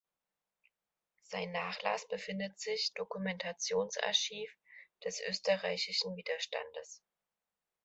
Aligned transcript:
Sein 1.25 1.51
Nachlass 1.51 2.07
befindet 2.07 2.59
sich 2.59 2.91
Dokumentationsarchiv 2.95 4.49
des 5.05 5.21
österreichischen 5.29 6.15
Widerstandes. 6.15 7.03